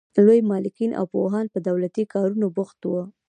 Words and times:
لوی 0.25 0.41
مالکین 0.51 0.91
او 0.99 1.05
پوهان 1.13 1.45
په 1.53 1.59
دولتي 1.67 2.03
کارونو 2.13 2.45
بوخت 2.55 2.79
وو. 2.83 3.03